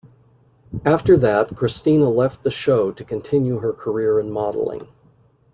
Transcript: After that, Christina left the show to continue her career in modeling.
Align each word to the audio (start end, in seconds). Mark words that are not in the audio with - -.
After 0.83 1.15
that, 1.15 1.55
Christina 1.55 2.09
left 2.09 2.41
the 2.41 2.49
show 2.49 2.91
to 2.91 3.03
continue 3.03 3.59
her 3.59 3.71
career 3.71 4.19
in 4.19 4.31
modeling. 4.31 4.87